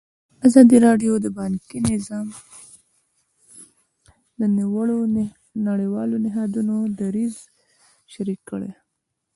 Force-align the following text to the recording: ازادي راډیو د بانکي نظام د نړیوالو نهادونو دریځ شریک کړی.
ازادي 0.47 0.77
راډیو 0.87 1.13
د 1.21 1.27
بانکي 1.37 1.77
نظام 1.91 2.27
د 4.39 4.41
نړیوالو 5.67 6.15
نهادونو 6.25 6.75
دریځ 6.99 7.35
شریک 8.13 8.39
کړی. 8.49 8.71